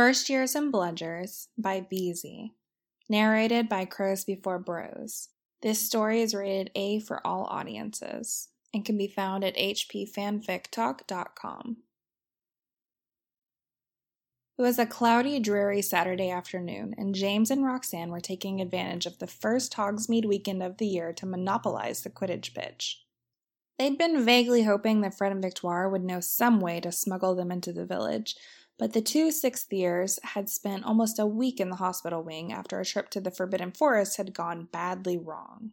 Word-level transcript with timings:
First 0.00 0.30
Years 0.30 0.54
and 0.54 0.72
Bludgers 0.72 1.48
by 1.58 1.82
Beezy. 1.82 2.54
Narrated 3.10 3.68
by 3.68 3.84
Crows 3.84 4.24
Before 4.24 4.58
Bros. 4.58 5.28
This 5.60 5.78
story 5.78 6.22
is 6.22 6.34
rated 6.34 6.70
A 6.74 7.00
for 7.00 7.20
all 7.26 7.44
audiences 7.44 8.48
and 8.72 8.82
can 8.82 8.96
be 8.96 9.06
found 9.06 9.44
at 9.44 9.56
hpfanfictalk.com. 9.56 11.76
It 14.56 14.62
was 14.62 14.78
a 14.78 14.86
cloudy, 14.86 15.38
dreary 15.38 15.82
Saturday 15.82 16.30
afternoon, 16.30 16.94
and 16.96 17.14
James 17.14 17.50
and 17.50 17.62
Roxanne 17.62 18.10
were 18.10 18.20
taking 18.20 18.62
advantage 18.62 19.04
of 19.04 19.18
the 19.18 19.26
first 19.26 19.74
Hogsmeade 19.74 20.24
weekend 20.24 20.62
of 20.62 20.78
the 20.78 20.86
year 20.86 21.12
to 21.12 21.26
monopolize 21.26 22.04
the 22.04 22.08
Quidditch 22.08 22.54
pitch. 22.54 23.04
They'd 23.78 23.98
been 23.98 24.24
vaguely 24.24 24.62
hoping 24.62 25.02
that 25.02 25.18
Fred 25.18 25.32
and 25.32 25.42
Victoire 25.42 25.90
would 25.90 26.04
know 26.04 26.20
some 26.20 26.58
way 26.58 26.80
to 26.80 26.90
smuggle 26.90 27.34
them 27.34 27.50
into 27.50 27.72
the 27.72 27.84
village, 27.84 28.34
but 28.80 28.94
the 28.94 29.02
two 29.02 29.30
sixth 29.30 29.70
years 29.70 30.18
had 30.22 30.48
spent 30.48 30.84
almost 30.84 31.18
a 31.18 31.26
week 31.26 31.60
in 31.60 31.68
the 31.68 31.76
hospital 31.76 32.22
wing 32.22 32.50
after 32.50 32.80
a 32.80 32.84
trip 32.84 33.10
to 33.10 33.20
the 33.20 33.30
Forbidden 33.30 33.72
Forest 33.72 34.16
had 34.16 34.32
gone 34.32 34.68
badly 34.72 35.18
wrong. 35.18 35.72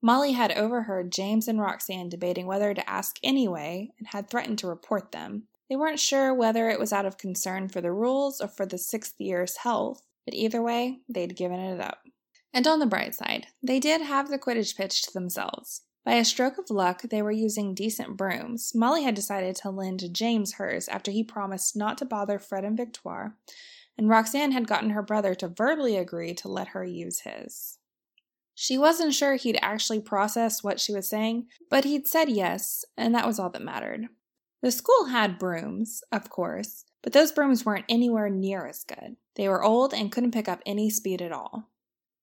Molly 0.00 0.32
had 0.32 0.50
overheard 0.52 1.12
James 1.12 1.46
and 1.46 1.60
Roxanne 1.60 2.08
debating 2.08 2.46
whether 2.46 2.72
to 2.72 2.90
ask 2.90 3.18
anyway 3.22 3.90
and 3.98 4.08
had 4.08 4.30
threatened 4.30 4.58
to 4.60 4.66
report 4.66 5.12
them. 5.12 5.42
They 5.68 5.76
weren't 5.76 6.00
sure 6.00 6.32
whether 6.32 6.70
it 6.70 6.80
was 6.80 6.90
out 6.90 7.04
of 7.04 7.18
concern 7.18 7.68
for 7.68 7.82
the 7.82 7.92
rules 7.92 8.40
or 8.40 8.48
for 8.48 8.64
the 8.64 8.78
sixth 8.78 9.20
year's 9.20 9.58
health, 9.58 10.02
but 10.24 10.34
either 10.34 10.62
way, 10.62 11.00
they'd 11.10 11.36
given 11.36 11.60
it 11.60 11.80
up. 11.80 12.02
And 12.54 12.66
on 12.66 12.78
the 12.78 12.86
bright 12.86 13.14
side, 13.14 13.48
they 13.62 13.78
did 13.78 14.00
have 14.00 14.30
the 14.30 14.38
Quidditch 14.38 14.74
pitch 14.74 15.02
to 15.02 15.12
themselves. 15.12 15.82
By 16.04 16.14
a 16.14 16.24
stroke 16.24 16.58
of 16.58 16.70
luck, 16.70 17.02
they 17.02 17.22
were 17.22 17.30
using 17.30 17.74
decent 17.74 18.16
brooms. 18.16 18.72
Molly 18.74 19.04
had 19.04 19.14
decided 19.14 19.54
to 19.56 19.70
lend 19.70 20.12
James 20.12 20.54
hers 20.54 20.88
after 20.88 21.10
he 21.10 21.22
promised 21.22 21.76
not 21.76 21.96
to 21.98 22.04
bother 22.04 22.38
Fred 22.38 22.64
and 22.64 22.76
Victoire, 22.76 23.36
and 23.96 24.08
Roxanne 24.08 24.52
had 24.52 24.66
gotten 24.66 24.90
her 24.90 25.02
brother 25.02 25.34
to 25.36 25.48
verbally 25.48 25.96
agree 25.96 26.34
to 26.34 26.48
let 26.48 26.68
her 26.68 26.84
use 26.84 27.20
his. 27.20 27.78
She 28.54 28.76
wasn't 28.76 29.14
sure 29.14 29.36
he'd 29.36 29.58
actually 29.62 30.00
processed 30.00 30.64
what 30.64 30.80
she 30.80 30.92
was 30.92 31.08
saying, 31.08 31.46
but 31.70 31.84
he'd 31.84 32.08
said 32.08 32.28
yes, 32.28 32.84
and 32.96 33.14
that 33.14 33.26
was 33.26 33.38
all 33.38 33.50
that 33.50 33.62
mattered. 33.62 34.08
The 34.60 34.70
school 34.70 35.06
had 35.06 35.38
brooms, 35.38 36.02
of 36.12 36.30
course, 36.30 36.84
but 37.02 37.12
those 37.12 37.32
brooms 37.32 37.64
weren't 37.64 37.86
anywhere 37.88 38.28
near 38.28 38.66
as 38.66 38.84
good. 38.84 39.16
They 39.36 39.48
were 39.48 39.62
old 39.62 39.94
and 39.94 40.12
couldn't 40.12 40.34
pick 40.34 40.48
up 40.48 40.60
any 40.66 40.90
speed 40.90 41.22
at 41.22 41.32
all. 41.32 41.70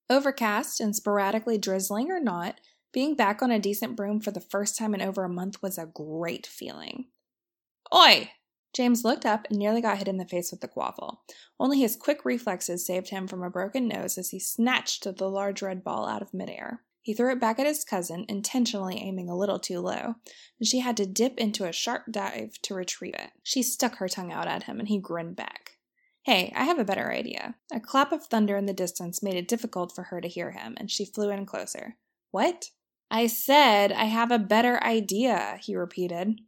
Overcast 0.09 0.79
and 0.79 0.95
sporadically 0.95 1.57
drizzling 1.57 2.11
or 2.11 2.19
not, 2.19 2.59
being 2.91 3.15
back 3.15 3.41
on 3.41 3.51
a 3.51 3.59
decent 3.59 3.95
broom 3.95 4.19
for 4.19 4.31
the 4.31 4.39
first 4.39 4.77
time 4.77 4.93
in 4.93 5.01
over 5.01 5.23
a 5.23 5.29
month 5.29 5.61
was 5.61 5.77
a 5.77 5.85
great 5.85 6.47
feeling. 6.47 7.05
Oi! 7.93 8.31
James 8.73 9.03
looked 9.03 9.25
up 9.25 9.47
and 9.49 9.57
nearly 9.57 9.81
got 9.81 9.97
hit 9.97 10.07
in 10.07 10.17
the 10.17 10.25
face 10.25 10.51
with 10.51 10.61
the 10.61 10.67
quaffle. 10.67 11.17
Only 11.59 11.79
his 11.79 11.95
quick 11.95 12.23
reflexes 12.23 12.85
saved 12.85 13.09
him 13.09 13.27
from 13.27 13.43
a 13.43 13.49
broken 13.49 13.87
nose 13.87 14.17
as 14.17 14.29
he 14.29 14.39
snatched 14.39 15.03
the 15.03 15.29
large 15.29 15.61
red 15.61 15.83
ball 15.83 16.07
out 16.07 16.21
of 16.21 16.33
midair. 16.33 16.83
He 17.01 17.13
threw 17.13 17.31
it 17.31 17.39
back 17.39 17.57
at 17.59 17.65
his 17.65 17.83
cousin, 17.83 18.25
intentionally 18.29 18.97
aiming 18.97 19.29
a 19.29 19.37
little 19.37 19.57
too 19.57 19.79
low, 19.79 20.15
and 20.59 20.67
she 20.67 20.79
had 20.79 20.97
to 20.97 21.05
dip 21.05 21.37
into 21.37 21.65
a 21.65 21.71
sharp 21.71 22.03
dive 22.11 22.59
to 22.63 22.75
retrieve 22.75 23.15
it. 23.15 23.31
She 23.43 23.63
stuck 23.63 23.95
her 23.95 24.07
tongue 24.07 24.31
out 24.31 24.47
at 24.47 24.63
him, 24.63 24.79
and 24.79 24.87
he 24.87 24.99
grinned 24.99 25.35
back. 25.35 25.77
Hey, 26.23 26.53
I 26.55 26.65
have 26.65 26.77
a 26.77 26.85
better 26.85 27.11
idea. 27.11 27.55
A 27.71 27.79
clap 27.79 28.11
of 28.11 28.25
thunder 28.25 28.57
in 28.57 28.67
the 28.67 28.73
distance 28.73 29.23
made 29.23 29.35
it 29.35 29.47
difficult 29.47 29.95
for 29.95 30.03
her 30.03 30.21
to 30.21 30.27
hear 30.27 30.51
him, 30.51 30.75
and 30.77 30.91
she 30.91 31.05
flew 31.05 31.29
in 31.31 31.45
closer. 31.45 31.95
What? 32.31 32.69
I 33.11 33.27
said 33.27 33.91
I 33.91 34.05
have 34.05 34.31
a 34.31 34.39
better 34.39 34.81
idea, 34.83 35.59
he 35.61 35.75
repeated. 35.75 36.39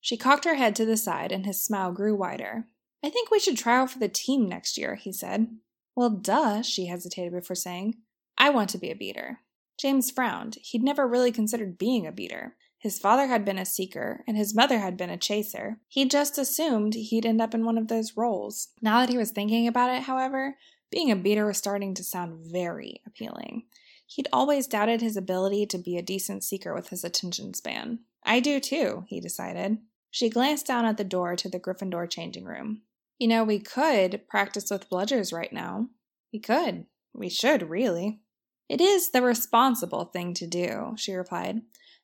She 0.00 0.16
cocked 0.16 0.44
her 0.44 0.54
head 0.54 0.76
to 0.76 0.84
the 0.84 0.96
side, 0.96 1.32
and 1.32 1.44
his 1.44 1.64
smile 1.64 1.92
grew 1.92 2.14
wider. 2.14 2.66
I 3.04 3.10
think 3.10 3.30
we 3.30 3.40
should 3.40 3.56
try 3.56 3.78
out 3.78 3.90
for 3.90 3.98
the 3.98 4.08
team 4.08 4.48
next 4.48 4.78
year, 4.78 4.94
he 4.94 5.12
said. 5.12 5.48
Well, 5.96 6.10
duh, 6.10 6.62
she 6.62 6.86
hesitated 6.86 7.32
before 7.32 7.56
saying. 7.56 7.94
I 8.38 8.50
want 8.50 8.70
to 8.70 8.78
be 8.78 8.90
a 8.90 8.96
beater. 8.96 9.40
James 9.78 10.10
frowned. 10.10 10.58
He'd 10.62 10.82
never 10.82 11.06
really 11.06 11.32
considered 11.32 11.78
being 11.78 12.06
a 12.06 12.12
beater. 12.12 12.56
His 12.78 12.98
father 12.98 13.26
had 13.26 13.44
been 13.44 13.58
a 13.58 13.64
seeker, 13.64 14.22
and 14.28 14.36
his 14.36 14.54
mother 14.54 14.78
had 14.78 14.96
been 14.96 15.10
a 15.10 15.16
chaser. 15.16 15.80
He 15.88 16.04
just 16.04 16.38
assumed 16.38 16.94
he'd 16.94 17.26
end 17.26 17.40
up 17.40 17.54
in 17.54 17.64
one 17.64 17.78
of 17.78 17.88
those 17.88 18.16
roles. 18.16 18.68
Now 18.80 19.00
that 19.00 19.08
he 19.08 19.18
was 19.18 19.32
thinking 19.32 19.66
about 19.66 19.90
it, 19.90 20.04
however, 20.04 20.56
being 20.90 21.10
a 21.10 21.16
beater 21.16 21.46
was 21.46 21.58
starting 21.58 21.94
to 21.94 22.04
sound 22.04 22.52
very 22.52 23.00
appealing. 23.06 23.64
He'd 24.06 24.28
always 24.32 24.66
doubted 24.66 25.00
his 25.00 25.16
ability 25.16 25.66
to 25.66 25.78
be 25.78 25.96
a 25.96 26.02
decent 26.02 26.44
seeker 26.44 26.74
with 26.74 26.88
his 26.88 27.04
attention 27.04 27.54
span. 27.54 28.00
I 28.24 28.40
do 28.40 28.60
too, 28.60 29.04
he 29.08 29.20
decided. 29.20 29.78
She 30.10 30.30
glanced 30.30 30.66
down 30.66 30.84
at 30.84 30.96
the 30.96 31.04
door 31.04 31.36
to 31.36 31.48
the 31.48 31.60
Gryffindor 31.60 32.08
changing 32.08 32.44
room. 32.44 32.82
You 33.18 33.28
know, 33.28 33.44
we 33.44 33.58
could 33.58 34.22
practice 34.28 34.70
with 34.70 34.88
bludgers 34.88 35.32
right 35.32 35.52
now. 35.52 35.88
We 36.32 36.38
could. 36.38 36.86
We 37.12 37.28
should, 37.28 37.68
really. 37.68 38.20
It 38.68 38.80
is 38.80 39.10
the 39.10 39.22
responsible 39.22 40.04
thing 40.06 40.34
to 40.34 40.46
do, 40.46 40.94
she 40.96 41.14
replied. 41.14 41.62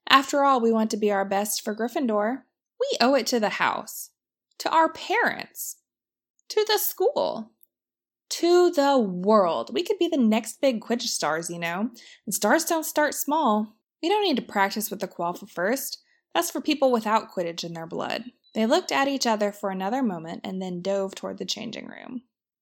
After 0.08 0.44
all, 0.44 0.60
we 0.60 0.72
want 0.72 0.90
to 0.92 0.96
be 0.96 1.10
our 1.10 1.24
best 1.24 1.62
for 1.62 1.74
Gryffindor. 1.74 2.42
We 2.80 2.96
owe 3.00 3.14
it 3.14 3.26
to 3.28 3.40
the 3.40 3.50
house, 3.50 4.10
to 4.58 4.70
our 4.70 4.92
parents, 4.92 5.76
to 6.48 6.64
the 6.68 6.78
school 6.78 7.52
to 8.32 8.70
the 8.70 8.98
world. 8.98 9.70
We 9.74 9.82
could 9.82 9.98
be 9.98 10.08
the 10.08 10.16
next 10.16 10.60
big 10.60 10.80
Quidditch 10.80 11.08
stars, 11.08 11.50
you 11.50 11.58
know. 11.58 11.90
And 12.26 12.34
stars 12.34 12.64
don't 12.64 12.84
start 12.84 13.14
small. 13.14 13.76
We 14.02 14.08
don't 14.08 14.24
need 14.24 14.36
to 14.36 14.42
practice 14.42 14.90
with 14.90 15.00
the 15.00 15.08
quaffle 15.08 15.50
first. 15.50 16.02
That's 16.34 16.50
for 16.50 16.60
people 16.60 16.90
without 16.90 17.30
Quidditch 17.30 17.62
in 17.62 17.74
their 17.74 17.86
blood. 17.86 18.24
They 18.54 18.66
looked 18.66 18.90
at 18.90 19.08
each 19.08 19.26
other 19.26 19.52
for 19.52 19.70
another 19.70 20.02
moment 20.02 20.40
and 20.44 20.60
then 20.60 20.82
dove 20.82 21.14
toward 21.14 21.38
the 21.38 21.44
changing 21.44 21.86
room. 21.86 22.22